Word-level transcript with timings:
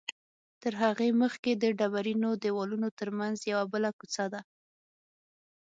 تر 0.61 0.73
هغې 0.83 1.09
مخکې 1.21 1.51
د 1.55 1.63
ډبرینو 1.79 2.29
دیوالونو 2.43 2.87
تر 2.99 3.09
منځ 3.19 3.37
یوه 3.51 3.65
بله 3.73 3.89
کوڅه 3.99 4.25
ده. 4.33 4.41